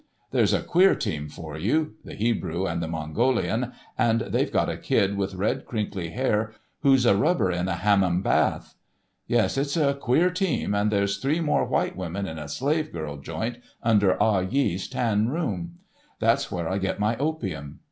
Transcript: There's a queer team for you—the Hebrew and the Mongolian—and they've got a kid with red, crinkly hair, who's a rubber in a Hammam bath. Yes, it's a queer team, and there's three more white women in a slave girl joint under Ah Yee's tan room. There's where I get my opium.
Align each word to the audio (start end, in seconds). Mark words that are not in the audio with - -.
There's 0.31 0.51
a 0.51 0.63
queer 0.63 0.95
team 0.95 1.29
for 1.29 1.59
you—the 1.59 2.15
Hebrew 2.15 2.65
and 2.65 2.81
the 2.81 2.87
Mongolian—and 2.87 4.21
they've 4.21 4.51
got 4.51 4.67
a 4.67 4.75
kid 4.75 5.15
with 5.15 5.35
red, 5.35 5.63
crinkly 5.67 6.09
hair, 6.09 6.53
who's 6.81 7.05
a 7.05 7.15
rubber 7.15 7.51
in 7.51 7.67
a 7.67 7.75
Hammam 7.75 8.23
bath. 8.23 8.73
Yes, 9.27 9.59
it's 9.59 9.77
a 9.77 9.93
queer 9.93 10.31
team, 10.31 10.73
and 10.73 10.89
there's 10.91 11.17
three 11.19 11.39
more 11.39 11.65
white 11.65 11.95
women 11.95 12.27
in 12.27 12.39
a 12.39 12.49
slave 12.49 12.91
girl 12.91 13.17
joint 13.17 13.57
under 13.83 14.17
Ah 14.19 14.39
Yee's 14.39 14.87
tan 14.87 15.29
room. 15.29 15.75
There's 16.19 16.51
where 16.51 16.67
I 16.67 16.79
get 16.79 16.99
my 16.99 17.15
opium. 17.17 17.79